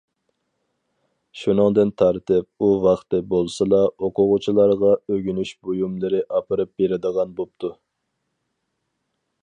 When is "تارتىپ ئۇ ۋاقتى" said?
2.01-3.19